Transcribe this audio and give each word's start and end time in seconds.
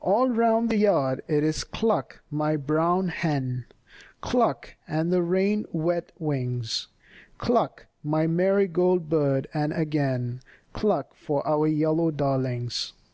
All 0.00 0.28
round 0.28 0.68
the 0.68 0.76
yard 0.76 1.22
it 1.28 1.42
is 1.42 1.64
cluck, 1.64 2.20
my 2.30 2.56
brown 2.56 3.08
hen, 3.08 3.64
Cluck, 4.20 4.74
and 4.86 5.10
the 5.10 5.22
rain 5.22 5.64
wet 5.72 6.12
wings, 6.18 6.88
Cluck, 7.38 7.86
my 8.04 8.26
marigold 8.26 9.08
bird, 9.08 9.48
and 9.54 9.72
again 9.72 10.42
Cluck 10.74 11.14
for 11.14 11.42
your 11.48 11.68
yellow 11.68 12.10
darlings. 12.10 12.92